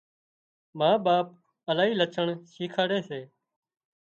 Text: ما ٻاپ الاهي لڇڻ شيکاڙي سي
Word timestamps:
ما 0.79 0.89
ٻاپ 1.05 1.27
الاهي 1.71 1.93
لڇڻ 2.01 2.27
شيکاڙي 2.53 2.99
سي 3.09 3.21